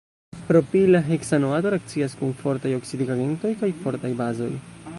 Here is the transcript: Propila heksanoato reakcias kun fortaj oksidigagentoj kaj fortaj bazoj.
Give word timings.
Propila 0.51 1.01
heksanoato 1.09 1.73
reakcias 1.75 2.17
kun 2.23 2.33
fortaj 2.39 2.71
oksidigagentoj 2.79 3.53
kaj 3.61 3.73
fortaj 3.85 4.13
bazoj. 4.23 4.53